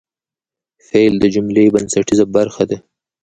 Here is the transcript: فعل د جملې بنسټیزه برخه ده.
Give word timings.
فعل 0.87 1.13
د 1.19 1.25
جملې 1.35 1.65
بنسټیزه 1.73 2.25
برخه 2.35 2.63
ده. 2.69 2.77